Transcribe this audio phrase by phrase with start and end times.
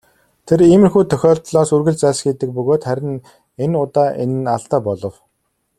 [0.47, 3.15] Тэр иймэрхүү тохиолдлоос үргэлж зайлсхийдэг бөгөөд харин
[3.63, 5.15] энэ удаа энэ нь алдаа болов.